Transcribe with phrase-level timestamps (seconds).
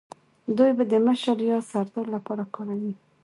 [0.57, 2.93] دوی به د مشر یا سردار لپاره کاروی